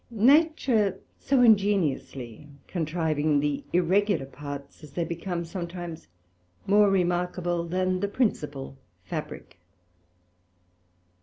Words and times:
Nature 0.09 0.99
so 1.19 1.41
ingeniously 1.43 2.47
contriving 2.65 3.39
the 3.39 3.63
irregular 3.71 4.25
parts, 4.25 4.83
as 4.83 4.93
they 4.93 5.05
become 5.05 5.45
sometimes 5.45 6.07
more 6.65 6.89
remarkable 6.89 7.63
than 7.67 7.99
the 7.99 8.07
principal 8.07 8.75
Fabrick. 9.03 9.59